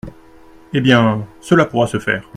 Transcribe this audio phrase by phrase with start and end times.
[0.73, 2.27] Eh bien, cela pourra se faire.